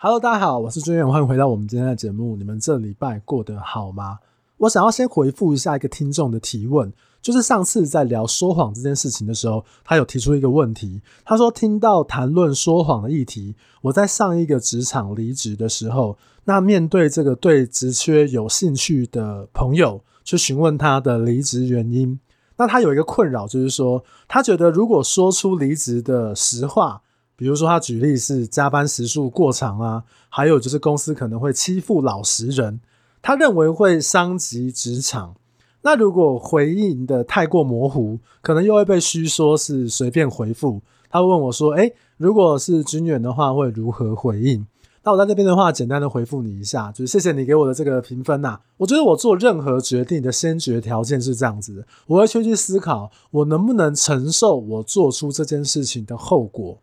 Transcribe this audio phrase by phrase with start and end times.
[0.00, 2.36] Hello，大家好，我是军远，欢迎回到我们今天的节目。
[2.36, 4.20] 你们这礼拜过得好吗？
[4.58, 11.02] 我想要先回复一下一个听众的提问，就是上次在聊说谎这件事情的时候，他有提出一个问题。
[11.24, 22.20] 他说听到谈论说谎的议题，我在上一个职场离职的时候，那面对这个对职缺有兴趣的朋友，去询问他的离职原因，
[22.56, 27.02] 那他有一个困扰，就是说他觉得如果说出离职的实话。
[27.38, 32.80] 比如说，他举例是加班时数过长啊，还有就是公司可能会欺负老实人，
[33.22, 35.36] 他认为会伤及职场。
[35.82, 40.82] 那如果回应的太过模糊，可能又会被虚说是随便回复。
[41.08, 44.66] 他问我说：“诶，如果是军远的话，会如何回应？”
[45.04, 48.58] 那我在这边的话，简单的回复你一下，就是谢谢你给我的这个评分呐。
[48.78, 56.78] 我觉得我做任何决定的先决条件是这样子的，我会先去思考我能不能承受我做出这件事情的后果。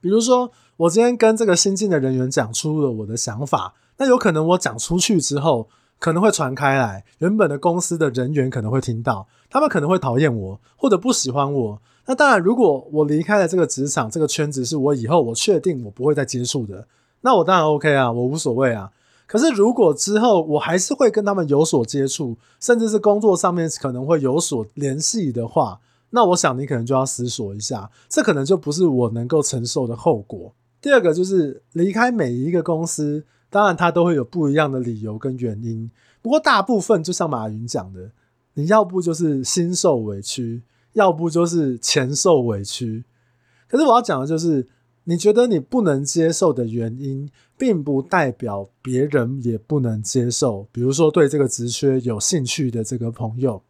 [0.00, 11.80] 比如说，我今天跟这个新进的人员讲出了我的想法，那有可能我讲出去之后，可能会传开来，原本的公司的人员可能会听到，他们可能会讨厌我，或者不喜欢我。
[12.06, 16.86] 那当然，如果我离开了这个职场，这个圈子是我以后我确定我不会再接触的，
[17.22, 18.90] 那我当然 OK 啊，我无所谓啊。
[19.26, 25.80] 可是如果之后我还是会跟他们有所接触，甚至是工作上面可能会有所联系的话，
[26.16, 30.54] 那我想你可能就要思索一下，这可能就不是我能够承受的后果。
[30.80, 35.90] 第二个就是离开每一个公司，当然它都会有不一样的理由跟原因。
[36.22, 38.12] 不过大部分就像马云讲的，
[38.54, 40.62] 你要不就是心受委屈，
[40.94, 43.04] 要不就是钱受委屈。
[43.68, 44.66] 可是我要讲的就是，
[45.04, 47.28] 你觉得你不能接受的原因，
[47.58, 50.66] 并不代表别人也不能接受。
[50.72, 53.62] 比如说对这个职缺有兴趣的这个朋友，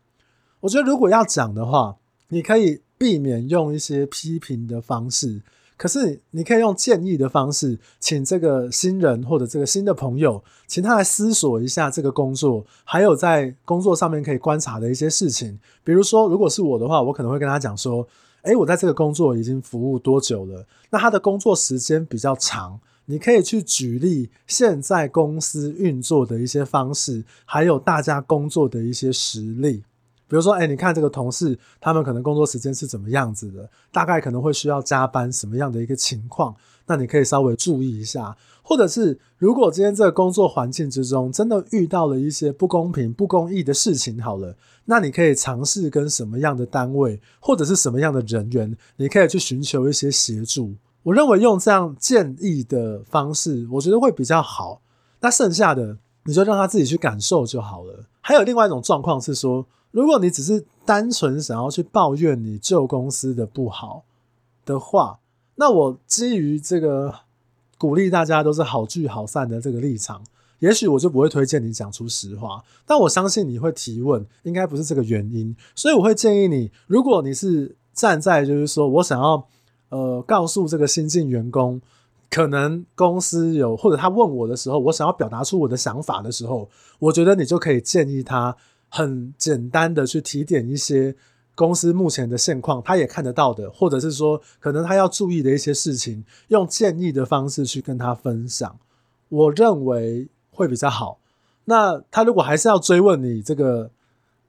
[0.61, 1.97] 我觉得如果要讲的话。
[2.29, 5.43] 你可以避免用一些批评的方式，
[5.77, 15.59] 可是你可以用建议的方式，请这个新人或者这个新的朋友，请他来思索一下这个工作，还有在工作上面可以观察的一些事情。
[15.85, 18.09] 比如说，如果是我的话，我可能会跟他讲说
[18.43, 20.67] ：“诶，我在这个工作已经服务多久了？
[20.91, 29.85] 那他的工作时间比较长，你可以去举例现在公司运作的一些方式，还有大家工作的一些实例。”
[30.29, 33.69] 比如说，哎，你看这个同事，他们可能工作时间是怎么样子的？
[33.93, 36.55] 大概可能会需要加班什么样的一个情况？
[36.87, 38.37] 那你可以稍微注意一下。
[38.63, 44.57] 或者是，如果今天这个工作环境之中真的遇到了一些不公平、不公义的事情，好了，
[44.87, 50.75] 那你可以尝试跟什么样的单位或者是什么样的人员，你可以去寻求一些协助。
[51.05, 54.81] 我认为用这样建议的方式，我觉得会比较好。
[55.21, 58.05] 那剩下的，你就让他自己去感受就好了。
[58.21, 59.65] 还有另外一种状况是说，
[59.97, 64.05] 如果你只是单纯想要去抱怨你旧公司的不好
[64.67, 65.21] 的话，
[65.55, 67.15] 那我基于这个
[67.79, 70.23] 鼓励大家都是好聚好散的这个立场，
[70.59, 72.63] 也许我就不会推荐你讲出实话。
[72.85, 79.49] 但我相信你会提问，应该不是这个原因，所以我会建议你，如果你是站在就是说我想要
[79.89, 81.81] 呃告诉这个新进员工，
[82.29, 86.69] 可能公司有或者他问我的时候，我想要表达出我的想法的时候，
[86.99, 88.55] 我觉得你就可以建议他。
[88.89, 91.15] 很简单的去提点一些
[91.55, 98.79] 公司目前的现况，他也看得到的，或者是说可能他要注意的一些事情，用建议的方式去跟他分享，
[99.29, 101.19] 我认为会比较好。
[101.65, 103.91] 那他如果还是要追问你这个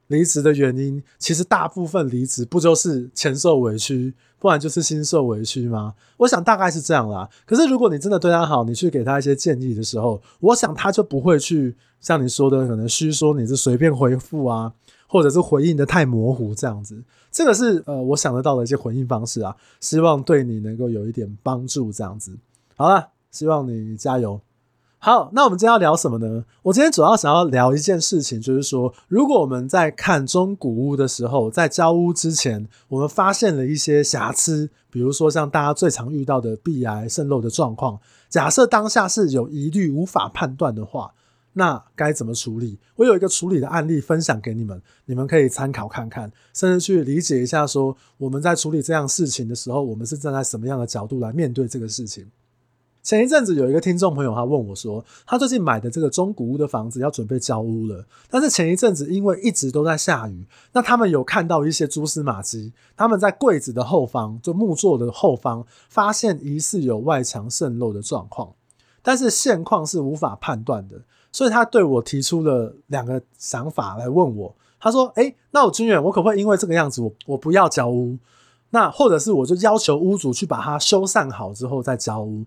[0.06, 5.94] 离职的原因，其实大部分离职不就是前受委屈，不然就是心受委屈吗？
[6.18, 7.28] 我想大概是这样啦。
[7.44, 14.72] 可是如果你真的对他好，你去给他一些建议的时候，我想他就不会去像你说的，可能虚说你是随便回复啊，
[15.08, 17.02] 或者是回应的太模糊这样子。
[17.30, 22.36] 这个是呃我想得到的一些回应方式啊，希望对你能够有一点帮助这样子。
[22.76, 24.40] 好了，希望你加油。
[25.00, 26.44] 好，那我们今天要聊什么呢？
[26.60, 38.00] 我今天主要想要聊一件事情，就是说，如果我们在看中古屋的时候，在交屋之前，我们发现了一些瑕疵，比如说像大家最常遇到的壁癌渗漏的状况。
[38.28, 41.14] 假设当下是有疑虑、无法判断的话，
[41.52, 42.80] 那该怎么处理？
[42.96, 52.26] 我有一个处理的案例分享给你们，你们可以参考看看，甚至去理解一下，说我们在处理这样事情的时候，我们是站在什么样的角度来面对这个事情。
[53.02, 68.52] 前一阵子有一个听众朋友，他问我说，他最近买的这个中古屋的房子要准备交屋了，但是前一阵子因为一直都在下雨，那他们有看到一些蛛丝马迹，他们在柜子的后方，就木座的后方，发现疑似有外墙渗漏的状况，
[69.02, 71.00] 但是现况是无法判断的，
[71.32, 78.18] 所以他对我提出了两个想法来问我，他说：“诶，那我军远，我可不可以因为这个样子，我我不要交屋？
[78.70, 82.44] 那或者是我就要求屋主去把它修缮好之后再交屋？”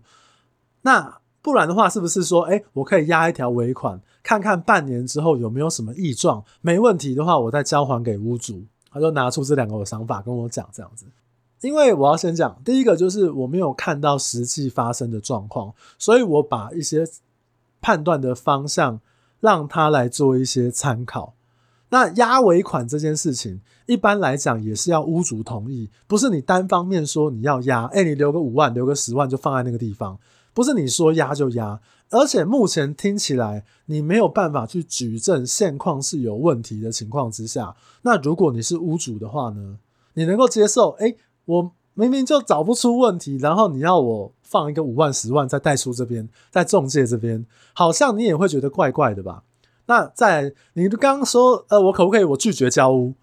[0.82, 6.44] 那不然的话，是不是说，哎，我可以押一条尾款，看看半年之后有没有什么异状？
[6.60, 8.62] 没问题的话，我再交还给屋主。
[8.92, 11.06] 他就拿出这两个的想法跟我讲这样子。
[11.62, 17.04] 因为我要先讲，第一个就是我没有看到实际发生的状况，所以我把一些
[17.80, 19.00] 判断的方向
[19.40, 21.34] 让他来做一些参考。
[21.88, 30.18] 那押尾款这件事情，一般来讲也是要屋主同意，不是你单方面说你要押，哎，你留个五万，留个十万就放在那个地方，
[30.54, 31.80] 不是你说压就压。
[32.10, 39.78] 而且目前听起来你没有办法去举证现况是有问题的情况之下，那如果你是屋主的话呢，
[40.14, 40.90] 你能够接受？
[40.98, 41.14] 哎。
[41.44, 49.42] 我明明就找不出问题，然后你要我放一个五万、十万在代书这边，在中介这边，好像你也会觉得怪怪的吧？
[49.86, 53.14] 那在你刚刚说，呃，我可不可以我拒绝交屋？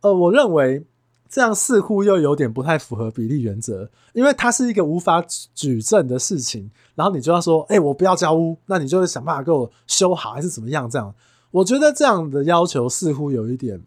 [0.00, 0.84] 呃，我认为
[1.32, 5.24] 这样似乎又有点不太符合比例原则，因为它是一个无法
[5.54, 10.90] 举证的事情，然后你就要说，哎，我不要交屋，那你就会想办法给我修好，还是怎么样？
[10.90, 11.14] 这样，
[11.50, 13.80] 我觉得这样的要求似乎有一点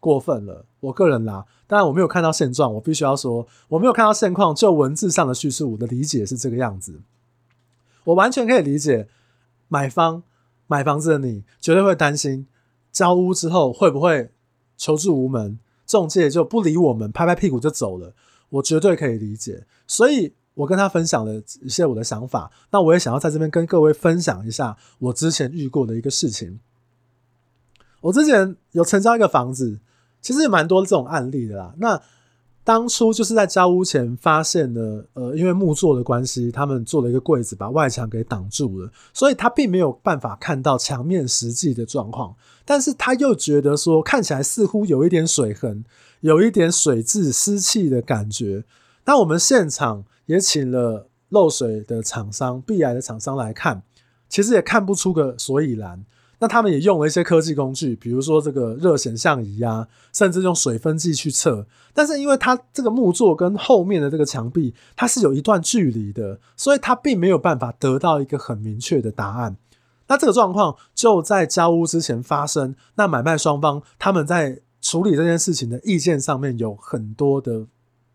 [0.00, 0.64] 过分了。
[0.80, 1.46] 我个人啦。
[1.68, 4.52] 当然我没有看到现状，我必须要说我没有看到现况。
[4.52, 7.00] 就文字上的叙述，我的理解是这个样子。
[8.02, 9.06] 我完全可以理解，
[9.68, 10.24] 买方
[10.66, 12.48] 买房子的你绝对会担心
[12.90, 14.32] 交屋之后会不会
[14.76, 18.14] 求助无门，中介就不理我们，拍拍屁股就走了。
[18.50, 22.48] 我绝对可以理解，所以我跟他分享了一些我的想法。
[22.70, 26.60] 那我也想要在这边跟各位分享一下我之前遇过的一个事情。
[28.02, 29.80] 我之前有成交一个房子。
[30.20, 31.72] 其实也蛮多这种案例的啦。
[31.78, 32.02] 那
[32.68, 42.36] 当初就是在交屋前发现了，呃，因为木作的关系，他们做了一个柜子把外墙给挡住了，所以他并没有办法看到墙面实际的状况。
[42.66, 45.82] 但是他又觉得说，看起来似乎有一点水痕，
[46.20, 48.66] 有一点水渍、湿气的感觉。
[49.06, 53.82] 那我们现场也请了漏水的厂商、壁癌的厂商来看，
[54.28, 56.04] 其实也看不出个所以然。
[56.40, 61.66] 那他们也用了一些科技工具，比如说这个热显像仪啊，甚至用水分计去测。
[61.92, 69.56] 但是因为它这个木座跟后面的这个墙壁，它是有一段距离的，所以它并没有办法得到一个很明确的答案。
[70.06, 72.74] 那这个状况就在交屋之前发生。
[72.94, 77.66] 那买卖双方他们在处理这件事情的意见上面有很多的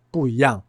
[0.10, 0.64] 不一样。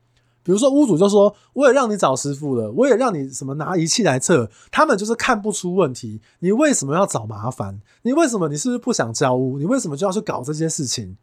[0.45, 6.21] 比如说屋主就说，我也让你找师傅了，我也让你什么拿仪器来测，他们就是看不出问题。
[6.41, 7.81] 你为什么要找麻烦？
[8.03, 8.49] 你为什么？
[8.49, 9.59] 你是不是不想交屋？
[9.59, 11.17] 你为什么就要去搞这些事情？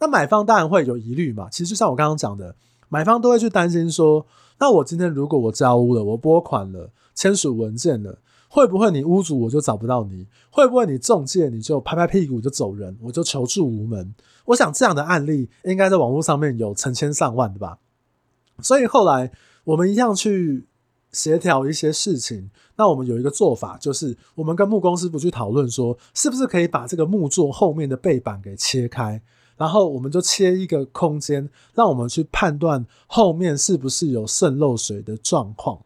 [0.00, 1.48] 那买方当然会有疑虑嘛。
[1.48, 2.56] 其实就像我刚刚讲的，
[2.88, 4.26] 买方都会去担心说，
[4.58, 8.18] 那我今天如果我交屋了，我拨款了，签署文件了，
[8.48, 10.26] 会不会你屋主我就找不到你？
[10.50, 14.12] 会不会你中介你就拍拍屁股就走人，我就求助无门？
[14.46, 17.78] 我想这样的案例应该在网络上面有成千上万的吧。
[18.60, 19.30] 所以后来
[19.64, 20.66] 我们一样去
[21.12, 22.50] 协调一些事情。
[22.76, 29.22] 那我们有一个做法，就是我们跟木工师傅去讨论说，是不是可以把这个木座后面的背板给切开，
[29.56, 35.84] 然后我们就切一个空间，让我们去判断后面是不是有渗漏水的状况。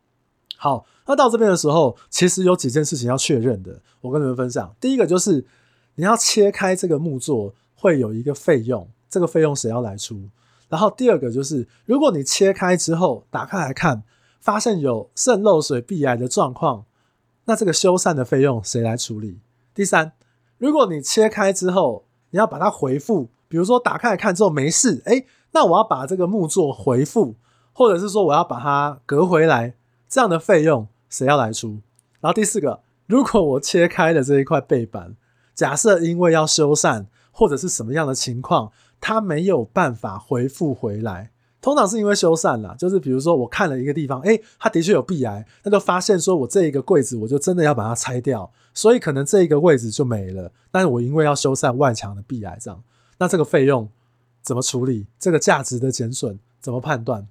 [0.56, 4.74] 好，那到这边的时候，其实有几件事情要确认的，我跟你们分享。
[4.80, 5.44] 第一个就是
[5.96, 10.30] 你要切开这个木座，会有一个费用，这个费用谁要来出？
[10.68, 14.02] 然后第二个就是，如果你切开之后打开来看，
[14.40, 16.84] 发现有渗漏水、壁癌的状况，
[17.46, 19.40] 那这个修缮的费用谁来处理？
[19.74, 20.12] 第三，
[20.58, 27.34] 如果你切开之后你要把它回复，比如说打开来看之后没事，诶，那我要把这个木作回复，
[27.72, 29.74] 或者是说我要把它隔回来，
[30.06, 31.80] 这样的费用谁要来出？
[32.20, 35.16] 然后第四个，如果我切开了这一块背板，
[35.54, 38.70] 假设因为要修缮或者是什么样的情况。
[39.00, 50.52] 他没有办法回复回来，通常是因为修缮啦，就是比如说我看了一个地方，诶，它的确有壁癌，那就发现说我这一个柜子我就真的要把它拆掉，所以可能这一个位置就没了。
[50.70, 52.82] 但是我因为要修缮外墙的壁癌，这样，
[53.18, 53.88] 那这个费用
[54.42, 55.06] 怎么处理？
[55.18, 57.26] 这个价值的减损怎么判断？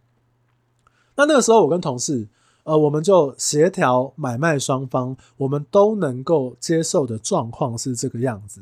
[1.16, 2.28] 那那个时候我跟同事，
[2.64, 8.62] 呃，我们就协调买卖双方，我们都能够接受的状况是这个样子。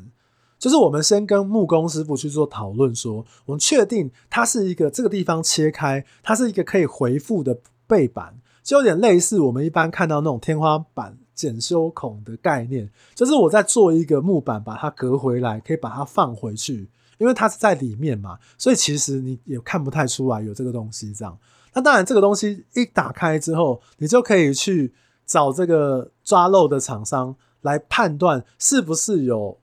[0.58, 12.90] 就是我们先跟木工师傅去做讨论，说我们确定它是一个这个地方切开，它是一个可以回复的背板，就有点类似我们一般看到那种天花板检修孔的概念。
[13.14, 21.38] 就是我在做一个木板，把它隔回来，可以把它放回去，因为它是在里面嘛，所以其实你也看不太出来有这个东西这样。
[21.74, 24.94] 那当然，这个东西一打开之后，你就可以去
[25.26, 29.58] 找这个抓漏的厂商来判断是不是有。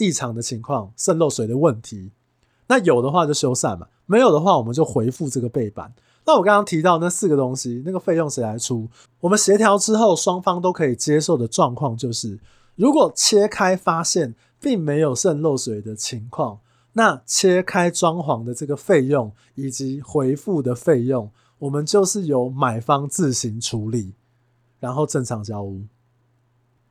[0.00, 2.10] 异常的情况，渗漏水的问题，
[2.66, 5.92] 那有的话就修缮嘛，没有的话我们就回复这个背板。
[6.24, 8.88] 那我刚刚提到那四个东西，那个费用谁来出？
[9.20, 12.38] 我们协调之后，双方都可以接受的状况就是，
[12.76, 16.60] 如果切开发现并没有渗漏水的情况，
[16.94, 24.14] 那切开装潢的这个费用以及回复的费用，我们就是由买方自行处理，
[24.78, 25.82] 然后正常交屋。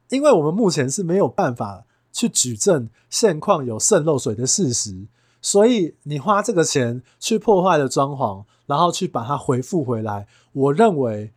[0.10, 5.06] 因为我们目前是没有办法去举证现况有渗漏水的事实，
[5.42, 11.32] 所以你花这个钱去破坏了装潢，然后去把它回复回来，我认为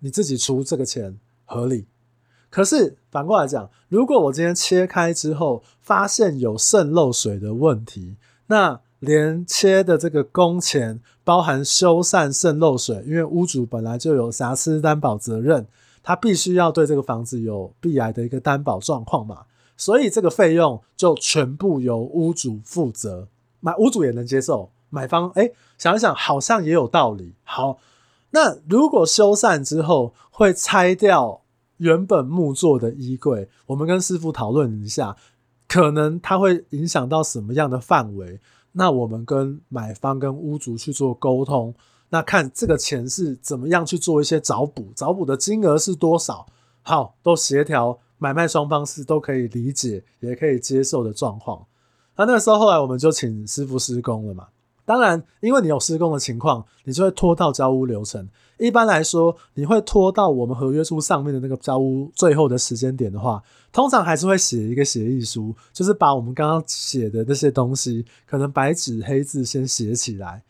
[0.00, 1.86] 你自己出这个钱合理。
[2.50, 8.16] 可是反过来讲，如果我今天切开之后发现有渗漏水的问题，
[8.46, 15.66] 那连切的这个工钱，包含修缮渗漏水，因为屋主本来就有瑕疵担保责任。
[16.02, 19.42] 他必须要对这个房子有必来的一个担保状况嘛，
[19.78, 23.28] 所以这个费用就全部由屋主负责，
[23.60, 27.32] 买屋主也能接受，买方哎、想一想好像也有道理。
[27.44, 27.78] 好，
[28.32, 31.40] 那如果修缮之后会拆掉
[31.78, 35.16] 原本木做的衣柜，我们跟师傅讨论一下，
[35.68, 38.40] 可能它会影响到什么样的范围？
[38.72, 41.74] 那我们跟买方跟屋主去做沟通。
[42.10, 46.46] 那看这个钱是怎么样去做一些找补，找补的金额是多少？
[46.82, 51.64] 好，都协调，买卖双方是都可以理解，也可以接受的状况。
[52.16, 54.48] 那那个时候，后来我们就请师傅施工了嘛。
[54.84, 58.26] 当然，因为你有施工的情况，你就会拖到交屋流程。
[58.58, 70.42] 一般来说，你会拖到我们合约书上面的那个交屋最后的时间点的话，通常还是会写一个协议书，就是把我们刚刚写的那些东西，可能白纸黑字先写起来。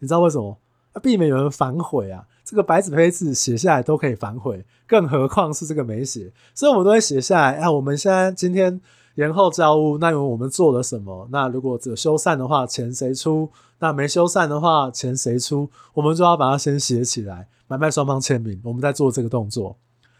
[0.00, 0.58] 你知道为什么？
[1.02, 2.26] 避免有人反悔啊！
[2.44, 7.56] 这个白纸黑字写下来都可以反悔，更何况是这个没写，所以我们都会写下来。
[7.56, 8.80] 啊，我们现在今天
[9.14, 11.26] 延后交屋，那因为我们做了什么？
[11.32, 13.50] 那如果只修缮的话，钱谁出？
[13.78, 15.70] 那没修缮的话，钱谁出？
[15.94, 19.78] 我们就要把它先写起来，买卖双方签名，我们再做这个动作。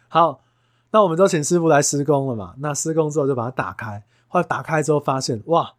[0.08, 0.40] 好，
[0.90, 2.54] 那我们就请师傅来施工了嘛。
[2.58, 5.74] 那施工之后就把它打开，后来打开之后发现，哇，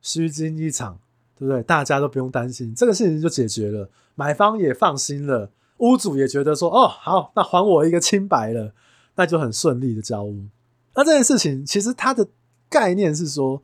[0.00, 0.98] 虚惊一场。
[1.38, 1.62] 对不对？
[1.62, 8.72] 大家都不用担心，这个事情就解决了，买方也放心了，屋主也觉得说，哦，好，那还我一个清白了，
[9.16, 10.44] 那就很顺利的交屋。
[10.94, 12.28] 那这件事情其实它的
[12.68, 13.62] 概念是说，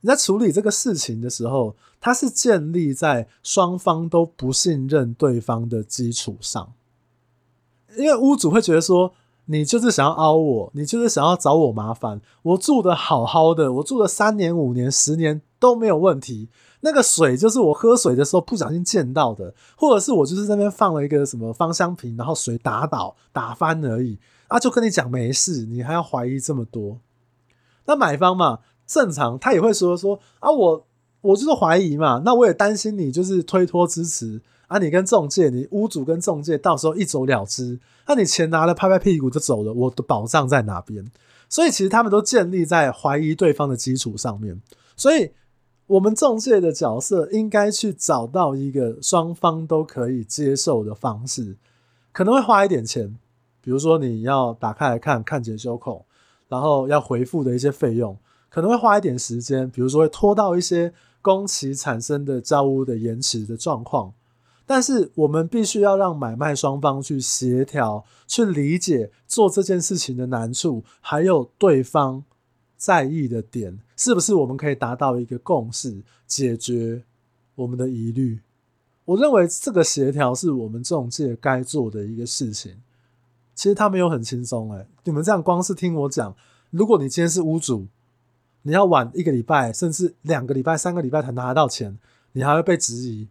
[0.00, 6.72] 你在处理这个事情的时候，它是建立在双方都不信任对方的基础上，
[7.96, 9.14] 因为屋主会觉得说，
[9.46, 16.48] 你就是想要凹我，你就是想要找我麻烦，我住的好好的，我住了三年、五年、十年都没有问题。
[16.84, 27.00] 那个水就是我喝水的时候不小心溅到的，或者是我就是在那边放了一个什么芳香瓶，然后水打倒打翻而已啊，就跟你讲没事，你还要怀疑这么多？
[27.86, 30.86] 那买方嘛，正常他也会说说啊，我
[31.22, 41.10] 我就是怀疑嘛，那我也担心你就是推脱支持啊，你跟中介，你屋主跟中介到时候一走了之，那你钱拿了拍拍屁股就走了，我的保障在哪边？
[41.48, 44.60] 所以其实他们都建立在怀疑对方的基础上面，
[44.94, 45.30] 所以。
[45.86, 51.56] 我们中介的角色应该去找到一个双方都可以接受的方式，
[52.10, 53.18] 可能会花一点钱，
[53.60, 56.06] 比如说你要打开来看看检修口，
[56.48, 58.16] 然后要回复的一些费用，
[58.48, 64.14] 可能会花一点时间，比如说会拖到一些工期产生的交屋的延迟的状况，
[64.64, 72.24] 但是我们必须要让买卖双方去协调，去理解做这件事情的难处，还有对方
[72.84, 73.78] 在意的点。
[73.96, 77.02] 是不是我们可以达到一个共识，解决
[77.54, 78.40] 我们的疑虑？
[79.06, 82.76] 我认为这个协调是我们中介该做的一个事情。
[83.54, 86.36] 其实他没有很轻松哎，你们这样光是听我讲，
[86.70, 87.86] 如果你今天是屋主，
[88.62, 91.96] 你要晚一个礼拜，甚至两个礼拜、三个礼拜才拿得到钱，
[92.32, 93.28] 你还会被质疑。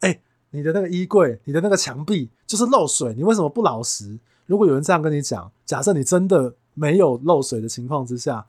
[0.00, 0.20] 哎，
[0.50, 4.18] 你的那个衣柜、你的那个墙壁就是漏水，你为什么不老实？
[4.46, 8.44] 如果有人这样跟你讲，假设你真的没有漏水的情况之下，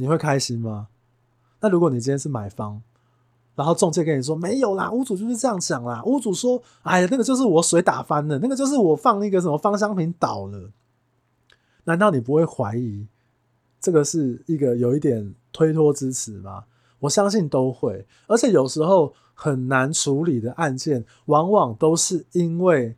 [0.00, 0.86] 你会开心吗？
[1.60, 2.80] 那如果你今天是买方，
[3.56, 10.70] 然后中介跟你说没有啦，屋主就是这样讲啦，屋主说，哎呀，那个就是我水打翻了，那个就是我放那个什么芳香瓶倒了，
[11.84, 13.08] 难道你不会怀疑
[13.80, 16.64] 这个是一个有一点推脱之词吗？
[17.00, 22.96] 我相信都会，而且有时候很难处理的案件，往往都是因为。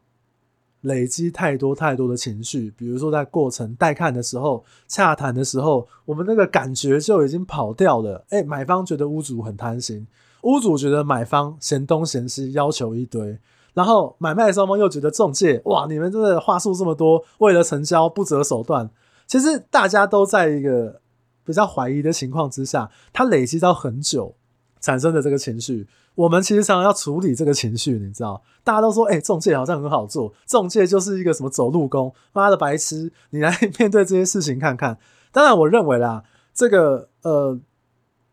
[0.82, 8.24] 累积太多太多的情绪，比如说在过程带看的时候、洽谈的时候，我们那个感觉就已经跑掉了。
[8.30, 10.06] 哎，买方觉得屋主很贪心，
[10.42, 13.38] 屋主觉得买方嫌东嫌西，要求一堆，
[13.74, 18.88] 然后买卖双方又觉得中介，哇，你们真的话术这么多，为了成交不择手段。
[19.26, 21.00] 其实大家都在一个
[21.44, 24.34] 比较怀疑的情况之下，它累积到很久，
[24.80, 28.42] 产生的这个情绪，我们其实常常要处理这个情绪，你知道？
[28.62, 33.10] 大家都说，哎、欸，仲介好像很好做，中介就是一个什么走路工，妈的白痴！
[33.30, 34.98] 你来面对这些事情看看。
[35.32, 37.58] 当然，我认为啦，这个呃，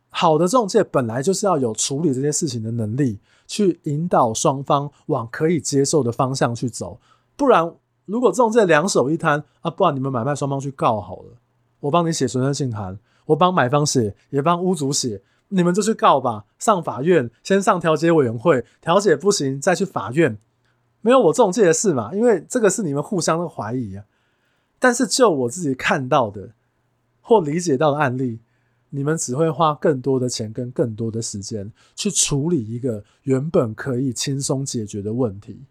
[0.10, 7.00] 好的中介本来就是要有处理这些事情的能力，去引导双方往可以接受的方向去走。
[7.38, 7.74] 不然，
[8.06, 11.32] 如果中介两手一摊啊，不然你们买卖双方去告好了，
[11.80, 15.22] 我帮你写存证信函，我帮买方写，也帮屋主写。
[15.50, 20.38] 你们就去告吧，上法院，先上调解委员会，调解不行再去法院，
[21.02, 24.06] 没有我仲介的事嘛，因为这个是你们互相的怀疑啊。
[24.80, 26.52] 但是就我自己看到的
[27.22, 28.40] 或理解到的案例，
[28.90, 35.62] 你们只会花更多的钱跟更多的时间去处理一个原本可以轻松解决的问题。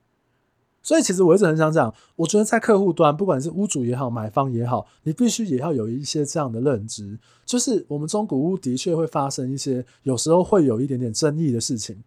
[0.86, 12.04] 所以，其实我一直很想讲，我觉得在客户端，不管是屋主也好，买方也好，你必须也要有一些这样的认知，就是我们中古屋的确会发生一些，有时候会有一点点争议的事情，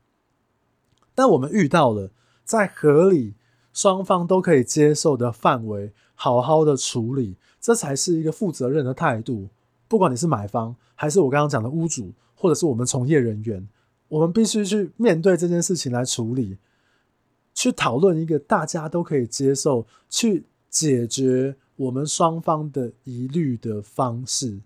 [1.13, 2.11] 但我们遇到了，
[2.45, 3.33] 在合理、
[3.73, 9.49] 双方都可以接受的范围，好好的处理，这才是一个负责任的态度。
[9.89, 13.67] 不管你是买方，还是我刚刚讲的屋主，或者是我们从业人员，
[14.07, 16.57] 我们必须去面对这件事情来处理。
[17.59, 24.61] 去讨论一个大家都可以接受、去解决我们双方的疑虑的方式。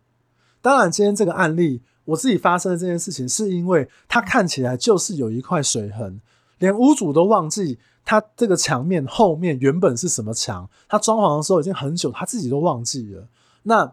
[0.62, 6.22] 当然，今天这个案例我自己发生的这件事情，是因为它看起来就是有一块水痕，
[6.60, 13.28] 连屋主都忘记他这个墙面后面原本是什么墙，他装潢的时候已经很久，他自己都忘记了。
[13.64, 13.92] 那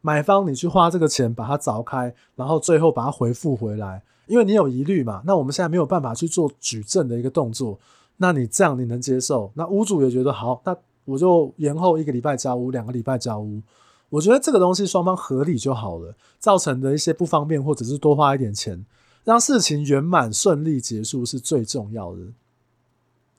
[0.00, 7.78] 买方你去花这个钱把它凿开，然后最后把它回复回来，因为你有疑虑嘛，那我们现在没有办法去做举证的一个动作。
[8.18, 9.52] 那你这样你能接受？
[9.54, 13.60] 那屋主也觉得好，那我就延后一个礼拜交屋，两个礼拜交屋。
[14.08, 16.14] 我觉得这个东西双方合理就好了。
[16.38, 18.84] 造成的一些不方便或者是多花一点钱，
[19.24, 22.22] 让事情圆满顺利结束是最重要的。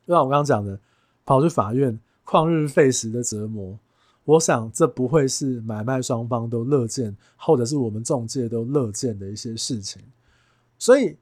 [0.05, 0.79] 就像我刚刚讲的，
[1.25, 3.79] 跑去法院旷日费时的折磨，
[4.25, 10.01] 我想这不会是买卖双方都乐见，或者是我们中介都乐见的一些事情。
[10.77, 11.17] 所以，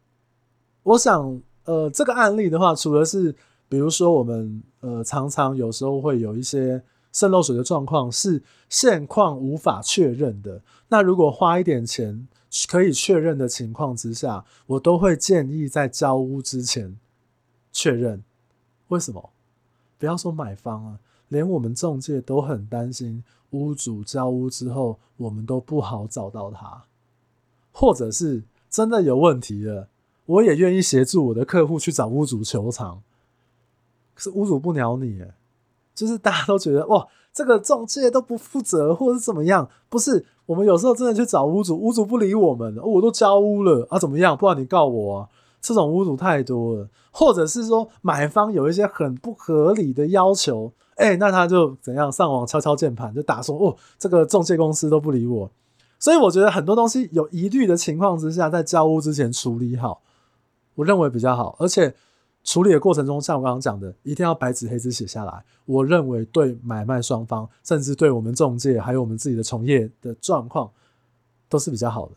[0.84, 1.42] 我想。
[1.66, 3.36] 呃，这个案例的话，除了是，
[3.68, 12.28] 比如说我们呃常常有时候会有一些渗漏水的状况是现况无法确认的，那如果花一点钱
[12.68, 16.98] 可以确认的情况之下，我都会建议在交屋之前
[17.72, 18.24] 确认。
[18.90, 19.32] 为什么？
[19.98, 21.00] 不要说买方啊，
[21.30, 26.84] 连我们中介都很担心屋主交屋之后，我们都不好找到他，
[27.72, 29.88] 或者是真的有问题了。
[30.26, 33.02] 我也愿意协助我的客户去找屋主求偿，
[34.14, 35.34] 可是屋主不鸟你，诶，
[35.94, 39.70] 就是大家都觉得哇，这个中介都不负责，或者是怎么样？
[39.88, 44.36] 不是，我们有时候真的去找屋主，屋主不理我们，我都交屋了啊，怎么样？
[44.36, 45.30] 不然你告我啊？
[45.62, 52.12] 这种屋主太多了，或者是说买方有一些很不合理的要求，诶，那他就怎样？
[52.12, 55.52] 上网敲敲键盘，就打说哦，这个中介公司都不理我，
[56.00, 60.02] 所以我觉得很多东西有疑虑的情况之下，在交屋之前处理好。
[60.76, 61.94] 我认为比较好，而且
[62.44, 65.44] 处理的过程中，像我刚刚讲的，一定要白纸黑字写下来。
[65.66, 70.70] 我认为对买卖双方，甚至对我们中介，还有我们自己的从业的状况，
[71.50, 72.12] 都是比较好的。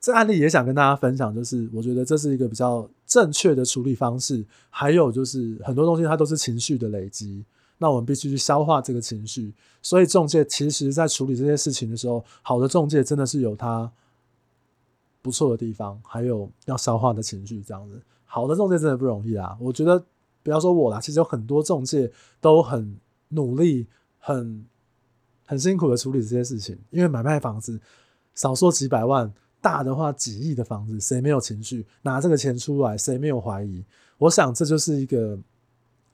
[0.00, 4.44] 这案例也想跟大家分享，就是我觉得这是一个比较正确的处理方式。
[4.70, 7.44] 还有就是很多东西它都是情绪的累积，
[7.78, 9.54] 那我们必须去消化这个情绪。
[9.80, 13.90] 所以中介其实在处理这些事情的时候，好的中介真的是有它。
[15.24, 19.56] 不错的地方，还有要消化的情绪，这样子好的中介真的不容易啊！
[19.58, 20.04] 我觉得
[20.42, 22.94] 不要说我啦，其实有很多中介都很
[23.30, 23.86] 努力、
[24.18, 24.62] 很
[25.46, 26.78] 很辛苦的处理这些事情。
[26.90, 27.80] 因为买卖房子，
[28.34, 29.32] 少说几百万，
[29.62, 31.86] 大的话几亿的房子，谁没有情绪？
[32.02, 33.82] 拿这个钱出来，谁没有怀疑？
[34.18, 35.38] 我想这就是一个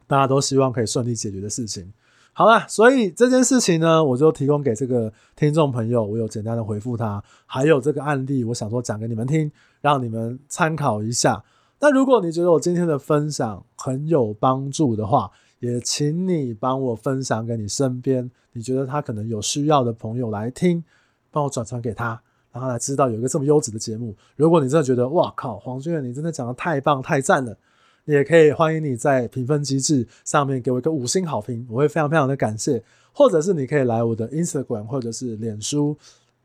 [0.06, 1.92] 大家都希望可以顺利解决的事情。
[2.32, 11.42] 好啦，所以这件事情呢，我就提供给这个听众朋友，我有简单的回复他，还有这个案例，我想说讲给你们听，让你们参考一下。
[11.80, 20.82] 那如果你觉得我今天的分享很有帮助的话，也请你帮我分享给你身边你觉得他可能有需要的朋友来听，
[21.30, 22.20] 帮我转传给他，
[22.52, 24.14] 让他来知道有一个这么优质的节目。
[24.36, 27.56] 如果你真的觉得哇靠，黄俊远你真的讲的太棒太赞了。
[28.04, 32.82] 也可以欢迎你在评分机制上面给我一个五星好评，我会非常非常的感谢。
[33.12, 35.96] 或者是你可以来我的 Instagram 或者是脸书，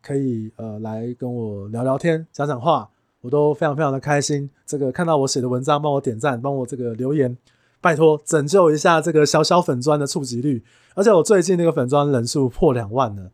[0.01, 2.89] 可以呃来跟我聊聊天、讲讲话，
[3.21, 4.49] 我都非常非常的开心。
[4.65, 7.37] 这个看到我写的文章，帮我点赞，帮我这个留言，
[7.79, 10.63] 拜托拯救一下这个小小粉砖的触及率。
[10.95, 13.31] 而且我最近那个粉砖人数破两万了，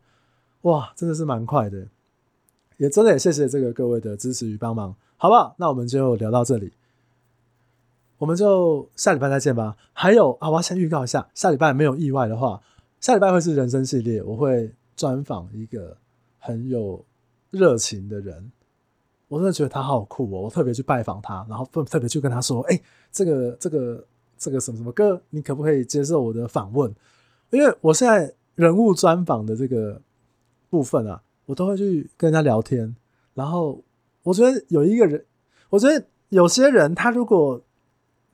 [0.62, 1.86] 哇，真的是蛮快的。
[2.76, 5.54] 也真的也谢谢这个各位的支持与帮忙，好不好？
[5.58, 6.72] 那我们就聊到这里，
[8.22, 9.76] 我们就下礼拜再见吧。
[9.92, 12.62] 还有啊，我要先预告一下，下礼拜没有意外的话，
[13.00, 15.96] 下礼拜会是人生系列，我会专访一个
[16.38, 17.04] 很有
[17.50, 18.52] 热情的人。
[19.26, 20.42] 我真的觉得他好酷哦！
[20.42, 24.06] 我特别去拜访他，然后特特别去跟他说：“哎、欸，这个、这个、
[24.38, 26.94] 这个什么什么哥，你可不可以接受我的访问？”
[27.50, 30.00] 因为我现在人物专访的这个
[30.70, 32.94] 部分啊，我都会去跟人家聊天。
[33.34, 33.82] 然后
[34.22, 35.24] 我觉得有一个人，
[35.70, 37.60] 我觉得有些人他如果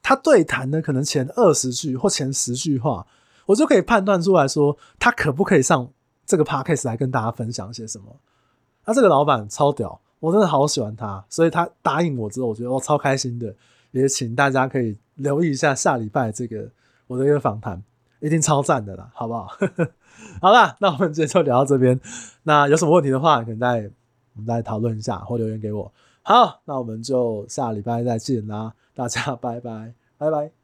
[0.03, 3.07] 他对谈的可能前二十句或前十句话，
[3.47, 5.91] 我就可以判断出来说他可不可以上
[6.27, 8.17] 这个 podcast 来跟大家分享些什么。
[8.85, 10.01] 他这个老板超屌。
[10.21, 13.55] 我真的好喜欢他，所以他答应我之后，我觉得我超开心的。
[13.93, 16.69] 也请大家可以留意一下下礼拜这个
[17.07, 17.81] 我的一个访谈，
[18.19, 19.49] 一定超赞的啦，好不好？
[20.43, 22.01] 好啦，那我们今天就聊到这边。
[22.43, 23.89] 那有什么问题的话，可能再
[24.35, 25.93] 我们再讨论一下或留言给我。
[26.23, 30.58] 好，那我们就下礼拜再见啦，大家 拜拜，拜拜。